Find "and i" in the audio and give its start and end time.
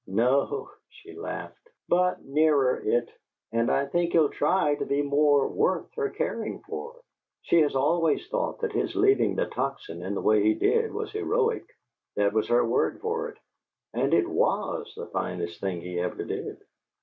3.51-3.85